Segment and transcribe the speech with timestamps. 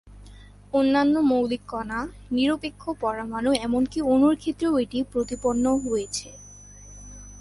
[0.73, 1.99] অন্যান্য মৌলিক কণা,
[2.31, 6.29] নিরপেক্ষ পরমাণু এমনকি অণুর ক্ষেত্রেও এটি প্রতিপন্ন হয়েছে।